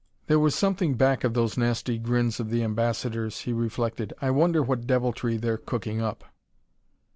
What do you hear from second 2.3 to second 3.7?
of the ambassadors," he